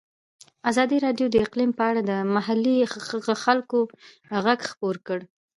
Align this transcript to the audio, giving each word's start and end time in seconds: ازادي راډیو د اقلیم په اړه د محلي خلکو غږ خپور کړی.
ازادي 0.69 0.97
راډیو 1.05 1.27
د 1.31 1.35
اقلیم 1.45 1.71
په 1.77 1.83
اړه 1.89 2.01
د 2.09 2.11
محلي 2.35 2.77
خلکو 3.45 3.79
غږ 4.45 4.59
خپور 4.71 4.95
کړی. 5.07 5.25